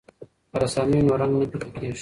که 0.51 0.57
رسامي 0.63 0.91
وي 0.97 1.01
نو 1.07 1.13
رنګ 1.21 1.33
نه 1.39 1.45
پیکه 1.51 1.69
کیږي. 1.73 1.89